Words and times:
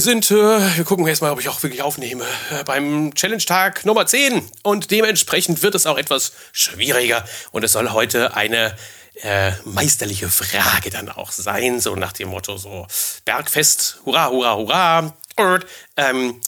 sind, 0.00 0.30
äh, 0.30 0.34
wir 0.34 0.84
gucken 0.84 1.06
erst 1.06 1.22
mal, 1.22 1.30
ob 1.30 1.40
ich 1.40 1.48
auch 1.48 1.62
wirklich 1.62 1.82
aufnehme, 1.82 2.24
äh, 2.50 2.64
beim 2.64 3.14
Challenge-Tag 3.14 3.84
Nummer 3.84 4.06
10. 4.06 4.42
Und 4.62 4.90
dementsprechend 4.90 5.62
wird 5.62 5.74
es 5.74 5.86
auch 5.86 5.98
etwas 5.98 6.32
schwieriger. 6.52 7.24
Und 7.52 7.64
es 7.64 7.72
soll 7.72 7.90
heute 7.90 8.34
eine 8.34 8.76
äh, 9.22 9.52
meisterliche 9.64 10.28
Frage 10.28 10.90
dann 10.90 11.08
auch 11.08 11.32
sein, 11.32 11.80
so 11.80 11.94
nach 11.96 12.12
dem 12.12 12.28
Motto 12.28 12.56
so 12.56 12.86
Bergfest, 13.24 14.00
hurra, 14.04 14.30
hurra, 14.30 14.56
hurra. 14.56 15.14
Ähm, 15.96 16.40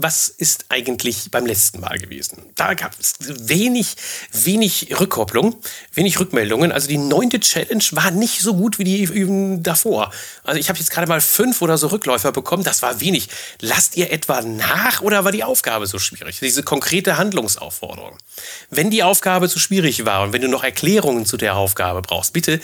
was 0.00 0.28
ist 0.28 0.66
eigentlich 0.68 1.32
beim 1.32 1.44
letzten 1.44 1.80
Mal 1.80 1.98
gewesen? 1.98 2.44
Da 2.54 2.74
gab 2.74 2.92
es 3.00 3.14
wenig, 3.18 3.96
wenig 4.32 4.94
Rückkopplung, 5.00 5.56
wenig 5.92 6.20
Rückmeldungen. 6.20 6.70
Also 6.70 6.86
die 6.86 6.98
neunte 6.98 7.40
Challenge 7.40 7.82
war 7.90 8.12
nicht 8.12 8.40
so 8.40 8.54
gut 8.54 8.78
wie 8.78 8.84
die 8.84 9.60
davor. 9.60 10.12
Also 10.44 10.60
ich 10.60 10.68
habe 10.68 10.78
jetzt 10.78 10.92
gerade 10.92 11.08
mal 11.08 11.20
fünf 11.20 11.62
oder 11.62 11.76
so 11.78 11.88
Rückläufer 11.88 12.30
bekommen. 12.30 12.62
Das 12.62 12.80
war 12.80 13.00
wenig. 13.00 13.28
Lasst 13.60 13.96
ihr 13.96 14.12
etwa 14.12 14.40
nach 14.40 15.02
oder 15.02 15.24
war 15.24 15.32
die 15.32 15.42
Aufgabe 15.42 15.88
so 15.88 15.98
schwierig? 15.98 16.38
Diese 16.38 16.62
konkrete 16.62 17.18
Handlungsaufforderung. 17.18 18.16
Wenn 18.70 18.90
die 18.90 19.02
Aufgabe 19.02 19.48
zu 19.48 19.58
schwierig 19.58 20.04
war 20.04 20.22
und 20.22 20.32
wenn 20.32 20.42
du 20.42 20.48
noch 20.48 20.62
Erklärungen 20.62 21.26
zu 21.26 21.36
der 21.36 21.56
Aufgabe 21.56 22.02
brauchst, 22.02 22.32
bitte 22.32 22.60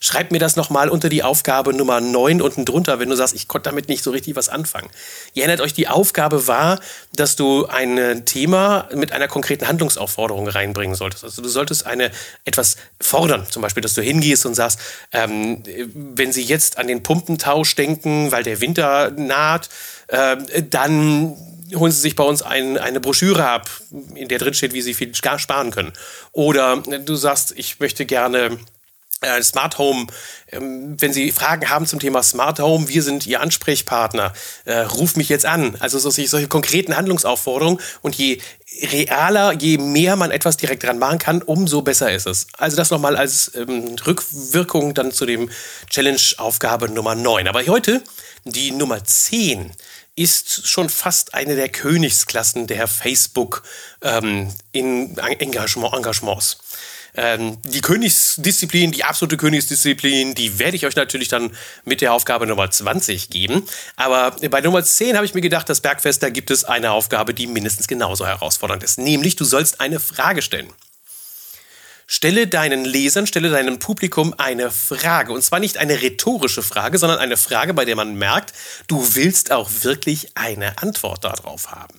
schreib 0.00 0.30
mir 0.30 0.38
das 0.38 0.56
nochmal 0.56 0.88
unter 0.88 1.08
die 1.08 1.22
Aufgabe 1.22 1.72
Nummer 1.72 2.00
neun 2.00 2.40
unten 2.40 2.64
drunter, 2.64 2.98
wenn 2.98 3.08
du 3.08 3.16
sagst, 3.16 3.34
ich 3.34 3.48
konnte 3.48 3.70
damit 3.70 3.88
nicht 3.88 4.02
so 4.02 4.10
richtig 4.10 4.36
was 4.36 4.48
anfangen. 4.48 4.88
Ihr 5.34 5.44
erinnert 5.44 5.60
euch, 5.60 5.72
die 5.72 5.88
Aufgabe 5.88 6.46
war, 6.46 6.80
dass 7.12 7.36
du 7.36 7.66
ein 7.66 8.24
Thema 8.24 8.88
mit 8.94 9.12
einer 9.12 9.28
konkreten 9.28 9.68
Handlungsaufforderung 9.68 10.48
reinbringen 10.48 10.94
solltest. 10.94 11.24
Also 11.24 11.42
du 11.42 11.48
solltest 11.48 11.86
eine 11.86 12.10
etwas 12.44 12.76
fordern, 13.00 13.46
zum 13.50 13.62
Beispiel, 13.62 13.82
dass 13.82 13.94
du 13.94 14.02
hingehst 14.02 14.46
und 14.46 14.54
sagst, 14.54 14.78
ähm, 15.12 15.62
wenn 15.94 16.32
sie 16.32 16.42
jetzt 16.42 16.78
an 16.78 16.86
den 16.86 17.02
Pumpentausch 17.02 17.74
denken, 17.74 18.32
weil 18.32 18.42
der 18.42 18.60
Winter 18.60 19.10
naht, 19.10 19.68
äh, 20.08 20.36
dann 20.62 21.36
holen 21.74 21.92
Sie 21.92 22.00
sich 22.00 22.16
bei 22.16 22.24
uns 22.24 22.42
ein, 22.42 22.78
eine 22.78 23.00
Broschüre 23.00 23.46
ab, 23.46 23.68
in 24.14 24.28
der 24.28 24.38
drin 24.38 24.54
steht, 24.54 24.72
wie 24.72 24.80
Sie 24.80 24.94
viel 24.94 25.14
sparen 25.14 25.70
können. 25.70 25.92
Oder 26.32 26.78
du 26.78 27.14
sagst, 27.14 27.52
ich 27.56 27.80
möchte 27.80 28.06
gerne 28.06 28.58
äh, 29.20 29.42
Smart 29.42 29.78
Home, 29.78 30.06
ähm, 30.52 30.96
wenn 31.00 31.12
Sie 31.12 31.32
Fragen 31.32 31.68
haben 31.70 31.86
zum 31.86 31.98
Thema 31.98 32.22
Smart 32.22 32.60
Home, 32.60 32.88
wir 32.88 33.02
sind 33.02 33.26
Ihr 33.26 33.40
Ansprechpartner. 33.40 34.32
Äh, 34.64 34.78
ruf 34.78 35.16
mich 35.16 35.28
jetzt 35.28 35.46
an. 35.46 35.76
Also 35.80 35.98
solche, 35.98 36.26
solche 36.28 36.48
konkreten 36.48 36.96
Handlungsaufforderungen. 36.96 37.80
Und 38.02 38.14
je 38.14 38.40
realer, 38.82 39.52
je 39.52 39.78
mehr 39.78 40.16
man 40.16 40.30
etwas 40.30 40.56
direkt 40.56 40.84
dran 40.84 40.98
machen 40.98 41.18
kann, 41.18 41.42
umso 41.42 41.82
besser 41.82 42.12
ist 42.12 42.26
es. 42.26 42.46
Also 42.56 42.76
das 42.76 42.90
nochmal 42.90 43.16
als 43.16 43.52
ähm, 43.54 43.96
Rückwirkung 44.06 44.94
dann 44.94 45.12
zu 45.12 45.26
dem 45.26 45.50
Challenge-Aufgabe 45.90 46.88
Nummer 46.88 47.14
9. 47.14 47.48
Aber 47.48 47.64
heute 47.66 48.02
die 48.44 48.70
Nummer 48.70 49.04
10 49.04 49.72
ist 50.18 50.66
schon 50.66 50.88
fast 50.88 51.34
eine 51.34 51.54
der 51.54 51.68
Königsklassen 51.68 52.66
der 52.66 52.88
Facebook 52.88 53.62
ähm, 54.02 54.52
in 54.72 55.16
Engagement, 55.18 55.94
Engagements. 55.94 56.58
Ähm, 57.20 57.58
die 57.64 57.80
Königsdisziplin, 57.80 58.92
die 58.92 59.02
absolute 59.02 59.36
Königsdisziplin, 59.36 60.36
die 60.36 60.60
werde 60.60 60.76
ich 60.76 60.86
euch 60.86 60.94
natürlich 60.94 61.26
dann 61.26 61.50
mit 61.84 62.00
der 62.00 62.12
Aufgabe 62.12 62.46
Nummer 62.46 62.70
20 62.70 63.28
geben. 63.28 63.66
Aber 63.96 64.36
bei 64.48 64.60
Nummer 64.60 64.84
10 64.84 65.16
habe 65.16 65.26
ich 65.26 65.34
mir 65.34 65.40
gedacht, 65.40 65.68
das 65.68 65.80
Bergfest, 65.80 66.22
da 66.22 66.30
gibt 66.30 66.52
es 66.52 66.62
eine 66.62 66.92
Aufgabe, 66.92 67.34
die 67.34 67.48
mindestens 67.48 67.88
genauso 67.88 68.24
herausfordernd 68.24 68.84
ist. 68.84 68.98
Nämlich, 68.98 69.34
du 69.34 69.44
sollst 69.44 69.80
eine 69.80 69.98
Frage 69.98 70.42
stellen. 70.42 70.72
Stelle 72.06 72.46
deinen 72.46 72.84
Lesern, 72.84 73.26
stelle 73.26 73.50
deinem 73.50 73.80
Publikum 73.80 74.32
eine 74.38 74.70
Frage. 74.70 75.32
Und 75.32 75.42
zwar 75.42 75.58
nicht 75.58 75.76
eine 75.76 76.00
rhetorische 76.00 76.62
Frage, 76.62 76.98
sondern 76.98 77.18
eine 77.18 77.36
Frage, 77.36 77.74
bei 77.74 77.84
der 77.84 77.96
man 77.96 78.14
merkt, 78.14 78.52
du 78.86 79.16
willst 79.16 79.50
auch 79.50 79.68
wirklich 79.82 80.36
eine 80.36 80.78
Antwort 80.78 81.24
darauf 81.24 81.72
haben. 81.72 81.98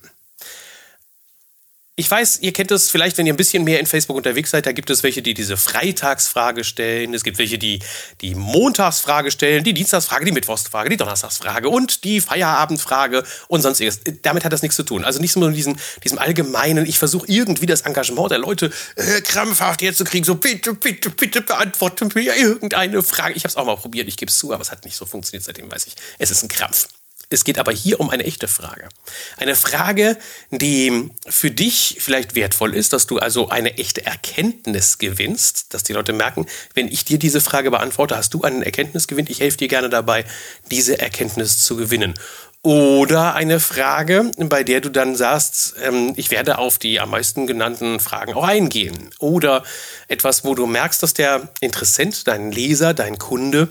Ich 2.00 2.10
weiß, 2.10 2.38
ihr 2.40 2.54
kennt 2.54 2.70
das 2.70 2.88
vielleicht, 2.88 3.18
wenn 3.18 3.26
ihr 3.26 3.34
ein 3.34 3.36
bisschen 3.36 3.62
mehr 3.62 3.78
in 3.78 3.84
Facebook 3.84 4.16
unterwegs 4.16 4.52
seid. 4.52 4.64
Da 4.64 4.72
gibt 4.72 4.88
es 4.88 5.02
welche, 5.02 5.20
die 5.20 5.34
diese 5.34 5.58
Freitagsfrage 5.58 6.64
stellen. 6.64 7.12
Es 7.12 7.22
gibt 7.24 7.36
welche, 7.36 7.58
die 7.58 7.80
die 8.22 8.34
Montagsfrage 8.34 9.30
stellen, 9.30 9.64
die 9.64 9.74
Dienstagsfrage, 9.74 10.24
die 10.24 10.32
Mittwochsfrage, 10.32 10.88
die 10.88 10.96
Donnerstagsfrage 10.96 11.68
und 11.68 12.04
die 12.04 12.22
Feierabendfrage 12.22 13.22
und 13.48 13.60
sonstiges. 13.60 14.00
Damit 14.22 14.46
hat 14.46 14.52
das 14.54 14.62
nichts 14.62 14.76
zu 14.76 14.82
tun. 14.82 15.04
Also 15.04 15.20
nicht 15.20 15.36
nur 15.36 15.48
in 15.48 15.54
diesem, 15.54 15.76
diesem 16.02 16.18
allgemeinen, 16.18 16.86
ich 16.86 16.98
versuche 16.98 17.26
irgendwie 17.28 17.66
das 17.66 17.82
Engagement 17.82 18.30
der 18.30 18.38
Leute 18.38 18.72
äh, 18.96 19.20
krampfhaft 19.20 19.82
herzukriegen. 19.82 20.24
So, 20.24 20.36
bitte, 20.36 20.72
bitte, 20.72 21.10
bitte 21.10 21.42
beantworte 21.42 22.08
mir 22.14 22.34
irgendeine 22.34 23.02
Frage. 23.02 23.34
Ich 23.34 23.44
habe 23.44 23.50
es 23.50 23.56
auch 23.56 23.66
mal 23.66 23.76
probiert, 23.76 24.08
ich 24.08 24.16
gebe 24.16 24.30
es 24.30 24.38
zu, 24.38 24.54
aber 24.54 24.62
es 24.62 24.70
hat 24.70 24.86
nicht 24.86 24.96
so 24.96 25.04
funktioniert. 25.04 25.44
Seitdem 25.44 25.70
weiß 25.70 25.86
ich, 25.86 25.96
es 26.18 26.30
ist 26.30 26.42
ein 26.42 26.48
Krampf. 26.48 26.88
Es 27.32 27.44
geht 27.44 27.58
aber 27.58 27.70
hier 27.70 28.00
um 28.00 28.10
eine 28.10 28.24
echte 28.24 28.48
Frage. 28.48 28.88
Eine 29.36 29.54
Frage, 29.54 30.18
die 30.50 31.10
für 31.28 31.52
dich 31.52 31.98
vielleicht 32.00 32.34
wertvoll 32.34 32.74
ist, 32.74 32.92
dass 32.92 33.06
du 33.06 33.18
also 33.18 33.48
eine 33.48 33.78
echte 33.78 34.04
Erkenntnis 34.04 34.98
gewinnst, 34.98 35.72
dass 35.72 35.84
die 35.84 35.92
Leute 35.92 36.12
merken, 36.12 36.46
wenn 36.74 36.88
ich 36.88 37.04
dir 37.04 37.20
diese 37.20 37.40
Frage 37.40 37.70
beantworte, 37.70 38.16
hast 38.16 38.34
du 38.34 38.42
einen 38.42 38.62
Erkenntnisgewinn. 38.62 39.26
Ich 39.28 39.38
helfe 39.38 39.58
dir 39.58 39.68
gerne 39.68 39.88
dabei, 39.88 40.24
diese 40.72 40.98
Erkenntnis 40.98 41.62
zu 41.62 41.76
gewinnen. 41.76 42.14
Oder 42.62 43.34
eine 43.36 43.58
Frage, 43.58 44.32
bei 44.36 44.64
der 44.64 44.82
du 44.82 44.90
dann 44.90 45.16
sagst, 45.16 45.76
ähm, 45.82 46.12
ich 46.16 46.30
werde 46.30 46.58
auf 46.58 46.78
die 46.78 47.00
am 47.00 47.10
meisten 47.10 47.46
genannten 47.46 48.00
Fragen 48.00 48.34
auch 48.34 48.44
eingehen. 48.44 49.10
Oder 49.18 49.62
etwas, 50.08 50.44
wo 50.44 50.54
du 50.54 50.66
merkst, 50.66 51.02
dass 51.02 51.14
der 51.14 51.48
Interessent, 51.60 52.26
dein 52.26 52.52
Leser, 52.52 52.92
dein 52.92 53.18
Kunde 53.18 53.70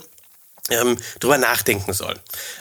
ähm, 0.69 0.97
drüber 1.19 1.38
nachdenken 1.38 1.94
soll. 1.94 2.16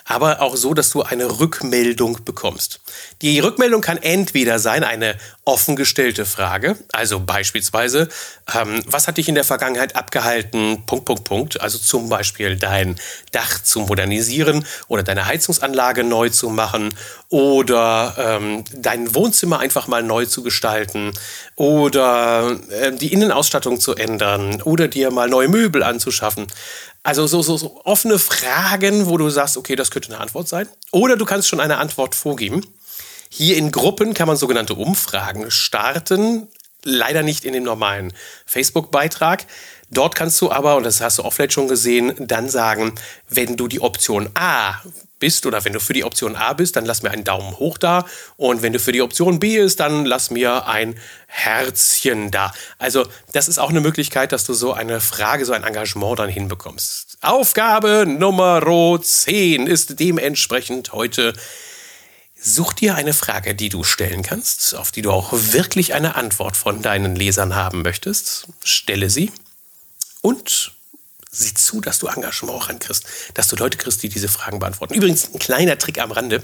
Aber 0.04 0.40
auch 0.42 0.56
so, 0.56 0.74
dass 0.74 0.90
du 0.90 1.02
eine 1.02 1.40
Rückmeldung 1.40 2.24
bekommst. 2.24 2.80
Die 3.22 3.38
Rückmeldung 3.40 3.80
kann 3.80 3.98
entweder 3.98 4.58
sein 4.58 4.84
eine 4.84 5.16
offen 5.44 5.76
gestellte 5.76 6.26
Frage, 6.26 6.76
also 6.92 7.20
beispielsweise, 7.20 8.08
ähm, 8.54 8.82
was 8.86 9.08
hat 9.08 9.16
dich 9.16 9.28
in 9.28 9.34
der 9.34 9.44
Vergangenheit 9.44 9.96
abgehalten, 9.96 10.84
Punkt, 10.84 11.06
Punkt, 11.06 11.24
Punkt, 11.24 11.60
also 11.60 11.78
zum 11.78 12.10
Beispiel 12.10 12.56
dein 12.56 12.96
Dach 13.32 13.62
zu 13.62 13.80
modernisieren 13.80 14.66
oder 14.88 15.02
deine 15.02 15.26
Heizungsanlage 15.26 16.04
neu 16.04 16.28
zu 16.28 16.50
machen 16.50 16.94
oder 17.30 18.14
ähm, 18.18 18.64
dein 18.74 19.14
Wohnzimmer 19.14 19.58
einfach 19.58 19.86
mal 19.86 20.02
neu 20.02 20.26
zu 20.26 20.42
gestalten 20.42 21.12
oder 21.56 22.58
äh, 22.70 22.92
die 22.92 23.12
Innenausstattung 23.12 23.80
zu 23.80 23.94
ändern 23.94 24.60
oder 24.62 24.86
dir 24.86 25.10
mal 25.10 25.28
neue 25.28 25.48
Möbel 25.48 25.82
anzuschaffen. 25.82 26.46
Also 27.08 27.26
so, 27.26 27.40
so, 27.40 27.56
so 27.56 27.80
offene 27.84 28.18
Fragen, 28.18 29.06
wo 29.06 29.16
du 29.16 29.30
sagst, 29.30 29.56
okay, 29.56 29.76
das 29.76 29.90
könnte 29.90 30.10
eine 30.10 30.20
Antwort 30.20 30.46
sein. 30.46 30.68
Oder 30.90 31.16
du 31.16 31.24
kannst 31.24 31.48
schon 31.48 31.58
eine 31.58 31.78
Antwort 31.78 32.14
vorgeben. 32.14 32.66
Hier 33.30 33.56
in 33.56 33.70
Gruppen 33.72 34.12
kann 34.12 34.28
man 34.28 34.36
sogenannte 34.36 34.74
Umfragen 34.74 35.50
starten. 35.50 36.48
Leider 36.84 37.22
nicht 37.22 37.46
in 37.46 37.54
dem 37.54 37.62
normalen 37.62 38.12
Facebook-Beitrag. 38.44 39.46
Dort 39.88 40.16
kannst 40.16 40.38
du 40.42 40.52
aber, 40.52 40.76
und 40.76 40.82
das 40.82 41.00
hast 41.00 41.16
du 41.16 41.22
auch 41.22 41.32
vielleicht 41.32 41.54
schon 41.54 41.66
gesehen, 41.66 42.12
dann 42.18 42.50
sagen, 42.50 42.92
wenn 43.30 43.56
du 43.56 43.68
die 43.68 43.80
Option 43.80 44.28
A 44.34 44.74
bist 45.18 45.46
oder 45.46 45.64
wenn 45.64 45.72
du 45.72 45.80
für 45.80 45.92
die 45.92 46.04
Option 46.04 46.36
A 46.36 46.52
bist, 46.52 46.76
dann 46.76 46.84
lass 46.84 47.02
mir 47.02 47.10
einen 47.10 47.24
Daumen 47.24 47.58
hoch 47.58 47.78
da. 47.78 48.06
Und 48.36 48.62
wenn 48.62 48.72
du 48.72 48.78
für 48.78 48.92
die 48.92 49.02
Option 49.02 49.40
B 49.40 49.58
bist, 49.58 49.80
dann 49.80 50.04
lass 50.04 50.30
mir 50.30 50.66
ein 50.66 50.98
Herzchen 51.26 52.30
da. 52.30 52.52
Also 52.78 53.06
das 53.32 53.48
ist 53.48 53.58
auch 53.58 53.70
eine 53.70 53.80
Möglichkeit, 53.80 54.32
dass 54.32 54.44
du 54.44 54.54
so 54.54 54.72
eine 54.72 55.00
Frage, 55.00 55.44
so 55.44 55.52
ein 55.52 55.64
Engagement 55.64 56.18
dann 56.18 56.28
hinbekommst. 56.28 57.18
Aufgabe 57.20 58.04
Nummer 58.06 58.62
10 59.00 59.66
ist 59.66 59.98
dementsprechend 60.00 60.92
heute 60.92 61.34
Such 62.40 62.72
dir 62.72 62.94
eine 62.94 63.14
Frage, 63.14 63.56
die 63.56 63.68
du 63.68 63.82
stellen 63.82 64.22
kannst, 64.22 64.76
auf 64.76 64.92
die 64.92 65.02
du 65.02 65.10
auch 65.10 65.32
wirklich 65.32 65.94
eine 65.94 66.14
Antwort 66.14 66.56
von 66.56 66.82
deinen 66.82 67.16
Lesern 67.16 67.56
haben 67.56 67.82
möchtest. 67.82 68.46
Stelle 68.62 69.10
sie 69.10 69.32
und 70.22 70.72
sieh 71.30 71.54
zu, 71.54 71.80
dass 71.80 71.98
du 71.98 72.06
Engagement 72.06 72.54
auch 72.54 72.68
rankriegst, 72.68 73.04
dass 73.34 73.48
du 73.48 73.56
Leute 73.56 73.78
kriegst, 73.78 74.02
die 74.02 74.08
diese 74.08 74.28
Fragen 74.28 74.58
beantworten. 74.58 74.94
Übrigens, 74.94 75.32
ein 75.32 75.38
kleiner 75.38 75.78
Trick 75.78 75.98
am 76.00 76.12
Rande. 76.12 76.40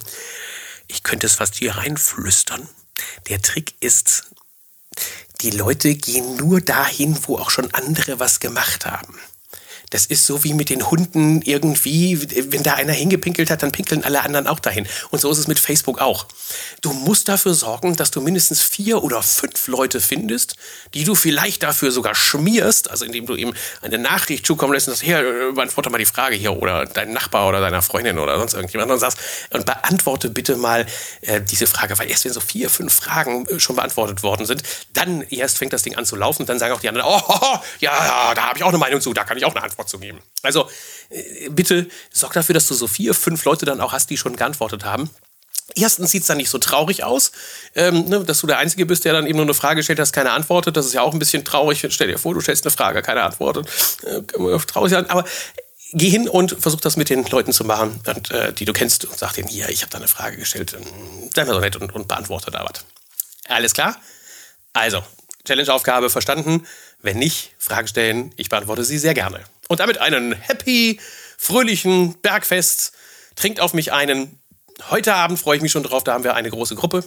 Ich 0.88 1.02
könnte 1.02 1.26
es 1.26 1.34
fast 1.34 1.56
hier 1.56 1.76
reinflüstern. 1.76 2.68
Der 3.28 3.40
Trick 3.40 3.74
ist, 3.80 4.24
die 5.40 5.50
Leute 5.50 5.94
gehen 5.94 6.36
nur 6.36 6.60
dahin, 6.60 7.18
wo 7.26 7.38
auch 7.38 7.50
schon 7.50 7.72
andere 7.74 8.20
was 8.20 8.40
gemacht 8.40 8.86
haben. 8.86 9.18
Das 9.94 10.06
ist 10.06 10.26
so 10.26 10.42
wie 10.42 10.54
mit 10.54 10.70
den 10.70 10.90
Hunden 10.90 11.40
irgendwie, 11.42 12.18
wenn 12.50 12.64
da 12.64 12.74
einer 12.74 12.92
hingepinkelt 12.92 13.48
hat, 13.48 13.62
dann 13.62 13.70
pinkeln 13.70 14.02
alle 14.02 14.22
anderen 14.22 14.48
auch 14.48 14.58
dahin. 14.58 14.88
Und 15.12 15.20
so 15.20 15.30
ist 15.30 15.38
es 15.38 15.46
mit 15.46 15.60
Facebook 15.60 16.00
auch. 16.00 16.26
Du 16.80 16.92
musst 16.92 17.28
dafür 17.28 17.54
sorgen, 17.54 17.94
dass 17.94 18.10
du 18.10 18.20
mindestens 18.20 18.60
vier 18.60 19.04
oder 19.04 19.22
fünf 19.22 19.68
Leute 19.68 20.00
findest, 20.00 20.56
die 20.94 21.04
du 21.04 21.14
vielleicht 21.14 21.62
dafür 21.62 21.92
sogar 21.92 22.16
schmierst, 22.16 22.90
also 22.90 23.04
indem 23.04 23.26
du 23.26 23.36
ihm 23.36 23.54
eine 23.82 23.98
Nachricht 23.98 24.44
zukommen 24.44 24.72
lässt 24.72 24.88
und 24.88 24.94
sagst, 24.94 25.04
hier, 25.04 25.20
äh, 25.20 25.52
beantworte 25.52 25.90
mal 25.90 25.98
die 25.98 26.06
Frage 26.06 26.34
hier 26.34 26.56
oder 26.56 26.86
dein 26.86 27.12
Nachbar 27.12 27.46
oder 27.46 27.60
deiner 27.60 27.80
Freundin 27.80 28.18
oder 28.18 28.36
sonst 28.36 28.54
irgendjemand 28.54 28.90
und 28.90 28.98
sagst, 28.98 29.18
und 29.50 29.64
beantworte 29.64 30.28
bitte 30.28 30.56
mal 30.56 30.86
äh, 31.20 31.40
diese 31.40 31.68
Frage, 31.68 31.96
weil 32.00 32.10
erst 32.10 32.24
wenn 32.24 32.32
so 32.32 32.40
vier, 32.40 32.68
fünf 32.68 32.92
Fragen 32.92 33.46
äh, 33.46 33.60
schon 33.60 33.76
beantwortet 33.76 34.24
worden 34.24 34.44
sind, 34.44 34.64
dann 34.92 35.22
erst 35.22 35.58
fängt 35.58 35.72
das 35.72 35.82
Ding 35.84 35.94
an 35.94 36.04
zu 36.04 36.16
laufen, 36.16 36.46
dann 36.46 36.58
sagen 36.58 36.74
auch 36.74 36.80
die 36.80 36.88
anderen, 36.88 37.08
oh, 37.08 37.58
ja, 37.78 38.34
da 38.34 38.48
habe 38.48 38.58
ich 38.58 38.64
auch 38.64 38.70
eine 38.70 38.78
Meinung 38.78 39.00
zu, 39.00 39.12
da 39.12 39.22
kann 39.22 39.36
ich 39.36 39.44
auch 39.44 39.54
eine 39.54 39.62
Antwort 39.62 39.83
Zu 39.86 39.98
geben. 39.98 40.20
Also 40.42 40.68
äh, 41.10 41.48
bitte 41.48 41.88
sorg 42.12 42.32
dafür, 42.32 42.54
dass 42.54 42.66
du 42.66 42.74
so 42.74 42.86
vier, 42.86 43.14
fünf 43.14 43.44
Leute 43.44 43.66
dann 43.66 43.80
auch 43.80 43.92
hast, 43.92 44.10
die 44.10 44.16
schon 44.16 44.36
geantwortet 44.36 44.84
haben. 44.84 45.10
Erstens 45.74 46.10
sieht 46.10 46.22
es 46.22 46.28
dann 46.28 46.36
nicht 46.36 46.50
so 46.50 46.58
traurig 46.58 47.04
aus, 47.04 47.32
ähm, 47.74 48.04
ne, 48.08 48.22
dass 48.22 48.40
du 48.40 48.46
der 48.46 48.58
Einzige 48.58 48.84
bist, 48.84 49.04
der 49.04 49.14
dann 49.14 49.26
eben 49.26 49.36
nur 49.36 49.46
eine 49.46 49.54
Frage 49.54 49.82
stellt, 49.82 49.98
hast 49.98 50.12
keine 50.12 50.32
antwortet. 50.32 50.76
Das 50.76 50.84
ist 50.84 50.92
ja 50.92 51.00
auch 51.00 51.12
ein 51.12 51.18
bisschen 51.18 51.44
traurig. 51.44 51.86
Stell 51.88 52.08
dir 52.08 52.18
vor, 52.18 52.34
du 52.34 52.40
stellst 52.40 52.64
eine 52.64 52.70
Frage, 52.70 53.02
keine 53.02 53.22
antwortet. 53.22 53.68
Äh, 54.02 54.22
traurig 54.66 54.92
sein. 54.92 55.08
Aber 55.08 55.24
geh 55.92 56.10
hin 56.10 56.28
und 56.28 56.56
versuch 56.60 56.80
das 56.80 56.96
mit 56.96 57.08
den 57.08 57.24
Leuten 57.24 57.52
zu 57.52 57.64
machen, 57.64 58.00
und, 58.06 58.30
äh, 58.30 58.52
die 58.52 58.66
du 58.66 58.72
kennst 58.72 59.06
und 59.06 59.18
sag 59.18 59.32
denen, 59.32 59.48
hier, 59.48 59.68
ich 59.70 59.82
habe 59.82 59.90
da 59.90 59.98
eine 59.98 60.08
Frage 60.08 60.36
gestellt. 60.36 60.74
Ähm, 60.74 61.30
sei 61.34 61.44
mal 61.44 61.54
so 61.54 61.60
nett 61.60 61.76
und, 61.76 61.94
und 61.94 62.08
beantworte 62.08 62.50
da 62.50 62.62
was. 62.64 62.84
Alles 63.48 63.72
klar? 63.72 63.96
Also, 64.74 65.02
Challenge-Aufgabe 65.46 66.10
verstanden. 66.10 66.66
Wenn 67.00 67.18
nicht, 67.18 67.52
Fragen 67.58 67.88
stellen. 67.88 68.32
Ich 68.36 68.48
beantworte 68.48 68.84
sie 68.84 68.98
sehr 68.98 69.14
gerne. 69.14 69.40
Und 69.68 69.80
damit 69.80 69.98
einen 69.98 70.32
happy, 70.32 71.00
fröhlichen 71.38 72.20
Bergfest. 72.20 72.92
Trinkt 73.36 73.60
auf 73.60 73.74
mich 73.74 73.92
einen. 73.92 74.38
Heute 74.90 75.14
Abend 75.14 75.38
freue 75.38 75.56
ich 75.56 75.62
mich 75.62 75.72
schon 75.72 75.82
drauf. 75.82 76.04
Da 76.04 76.12
haben 76.12 76.24
wir 76.24 76.34
eine 76.34 76.50
große 76.50 76.74
Gruppe. 76.74 77.04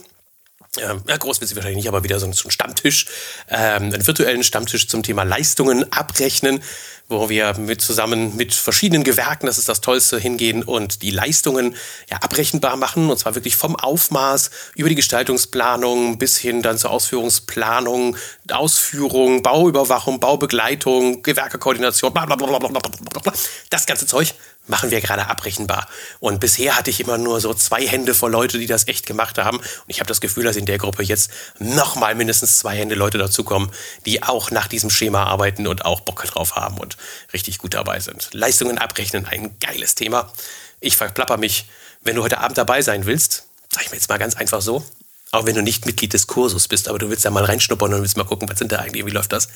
Ja, 0.76 1.16
groß 1.16 1.40
wird 1.40 1.48
sie 1.48 1.56
wahrscheinlich 1.56 1.78
nicht, 1.78 1.88
aber 1.88 2.04
wieder 2.04 2.20
so 2.20 2.26
ein 2.26 2.34
Stammtisch, 2.34 3.06
ähm, 3.48 3.84
einen 3.84 4.06
virtuellen 4.06 4.44
Stammtisch 4.44 4.86
zum 4.86 5.02
Thema 5.02 5.22
Leistungen 5.22 5.90
abrechnen, 5.92 6.62
wo 7.08 7.30
wir 7.30 7.56
mit 7.58 7.80
zusammen 7.80 8.36
mit 8.36 8.52
verschiedenen 8.52 9.02
Gewerken, 9.02 9.46
das 9.46 9.56
ist 9.56 9.68
das 9.68 9.80
Tollste, 9.80 10.18
hingehen 10.18 10.62
und 10.62 11.02
die 11.02 11.10
Leistungen 11.10 11.74
ja 12.10 12.18
abrechenbar 12.18 12.76
machen 12.76 13.10
und 13.10 13.18
zwar 13.18 13.34
wirklich 13.34 13.56
vom 13.56 13.76
Aufmaß 13.76 14.50
über 14.74 14.90
die 14.90 14.94
Gestaltungsplanung 14.94 16.18
bis 16.18 16.36
hin 16.36 16.62
dann 16.62 16.76
zur 16.76 16.90
Ausführungsplanung, 16.90 18.16
Ausführung, 18.50 19.42
Bauüberwachung, 19.42 20.20
Baubegleitung, 20.20 21.22
Gewerkekoordination, 21.22 22.12
bla 22.12 22.26
bla 22.26 22.36
bla 22.36 22.46
bla 22.46 22.68
bla 22.68 22.80
bla. 22.80 23.32
Das 23.70 23.86
ganze 23.86 24.06
Zeug 24.06 24.34
machen 24.68 24.90
wir 24.90 25.00
gerade 25.00 25.26
abrechenbar. 25.26 25.88
Und 26.20 26.40
bisher 26.40 26.76
hatte 26.76 26.90
ich 26.90 27.00
immer 27.00 27.18
nur 27.18 27.40
so 27.40 27.52
zwei 27.54 27.86
Hände 27.86 28.14
voll 28.14 28.30
Leute, 28.30 28.58
die 28.58 28.66
das 28.66 28.86
echt 28.86 29.06
gemacht 29.06 29.38
haben. 29.38 29.58
Und 29.58 29.88
ich 29.88 30.00
habe 30.00 30.08
das 30.08 30.20
Gefühl, 30.20 30.44
dass 30.44 30.56
in 30.56 30.66
der 30.66 30.78
Gruppe 30.78 31.02
jetzt 31.02 31.30
nochmal 31.58 32.14
mindestens 32.14 32.58
zwei 32.58 32.76
Hände 32.76 32.94
Leute 32.94 33.18
dazukommen, 33.18 33.70
die 34.06 34.22
auch 34.22 34.50
nach 34.50 34.68
diesem 34.68 34.90
Schema 34.90 35.24
arbeiten 35.24 35.66
und 35.66 35.84
auch 35.84 36.00
Bock 36.00 36.22
drauf 36.24 36.56
haben 36.56 36.78
und 36.78 36.96
richtig 37.32 37.58
gut 37.58 37.74
dabei 37.74 38.00
sind. 38.00 38.30
Leistungen 38.32 38.78
abrechnen, 38.78 39.26
ein 39.26 39.56
geiles 39.60 39.94
Thema. 39.94 40.32
Ich 40.80 40.96
verplapper 40.96 41.36
mich. 41.36 41.66
Wenn 42.00 42.14
du 42.14 42.22
heute 42.22 42.38
Abend 42.38 42.56
dabei 42.56 42.80
sein 42.82 43.06
willst, 43.06 43.44
sag 43.72 43.84
ich 43.84 43.90
mir 43.90 43.96
jetzt 43.96 44.08
mal 44.08 44.18
ganz 44.18 44.36
einfach 44.36 44.62
so, 44.62 44.84
auch 45.32 45.46
wenn 45.46 45.54
du 45.54 45.62
nicht 45.62 45.84
Mitglied 45.84 46.12
des 46.12 46.26
Kursus 46.26 46.68
bist, 46.68 46.88
aber 46.88 46.98
du 46.98 47.10
willst 47.10 47.24
da 47.24 47.30
mal 47.30 47.44
reinschnuppern 47.44 47.92
und 47.92 48.02
willst 48.02 48.16
mal 48.16 48.24
gucken, 48.24 48.48
was 48.48 48.58
sind 48.58 48.72
da 48.72 48.78
eigentlich, 48.78 49.04
wie 49.04 49.10
läuft 49.10 49.32
das, 49.32 49.48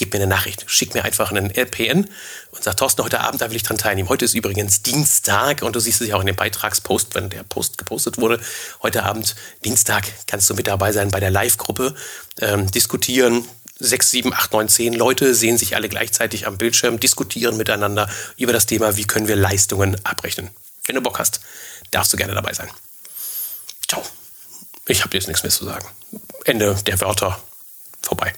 gib 0.00 0.14
mir 0.14 0.18
eine 0.18 0.26
Nachricht, 0.26 0.64
schick 0.66 0.94
mir 0.94 1.04
einfach 1.04 1.30
einen 1.30 1.50
LPN 1.54 2.08
und 2.52 2.64
sag, 2.64 2.78
Thorsten, 2.78 3.04
heute 3.04 3.20
Abend, 3.20 3.42
da 3.42 3.50
will 3.50 3.56
ich 3.56 3.62
dran 3.62 3.76
teilnehmen. 3.76 4.08
Heute 4.08 4.24
ist 4.24 4.32
übrigens 4.32 4.80
Dienstag 4.80 5.60
und 5.60 5.76
du 5.76 5.80
siehst 5.80 6.00
es 6.00 6.08
ja 6.08 6.16
auch 6.16 6.20
in 6.20 6.26
dem 6.26 6.36
Beitragspost, 6.36 7.14
wenn 7.14 7.28
der 7.28 7.42
Post 7.42 7.76
gepostet 7.76 8.16
wurde. 8.16 8.40
Heute 8.82 9.02
Abend, 9.02 9.36
Dienstag, 9.62 10.06
kannst 10.26 10.48
du 10.48 10.54
mit 10.54 10.66
dabei 10.66 10.92
sein 10.92 11.10
bei 11.10 11.20
der 11.20 11.30
Live-Gruppe, 11.30 11.94
ähm, 12.40 12.70
diskutieren. 12.70 13.46
Sechs, 13.78 14.10
sieben, 14.10 14.32
acht, 14.32 14.52
neun, 14.54 14.70
zehn 14.70 14.94
Leute 14.94 15.34
sehen 15.34 15.58
sich 15.58 15.76
alle 15.76 15.90
gleichzeitig 15.90 16.46
am 16.46 16.56
Bildschirm, 16.56 16.98
diskutieren 16.98 17.58
miteinander 17.58 18.08
über 18.38 18.54
das 18.54 18.64
Thema, 18.64 18.96
wie 18.96 19.04
können 19.04 19.28
wir 19.28 19.36
Leistungen 19.36 20.02
abrechnen. 20.02 20.48
Wenn 20.86 20.94
du 20.94 21.02
Bock 21.02 21.18
hast, 21.18 21.40
darfst 21.90 22.10
du 22.14 22.16
gerne 22.16 22.32
dabei 22.32 22.54
sein. 22.54 22.70
Ciao. 23.86 24.02
Ich 24.86 25.04
habe 25.04 25.14
jetzt 25.14 25.28
nichts 25.28 25.42
mehr 25.42 25.52
zu 25.52 25.66
sagen. 25.66 25.86
Ende 26.46 26.74
der 26.86 26.98
Wörter. 27.02 27.38
Vorbei. 28.00 28.32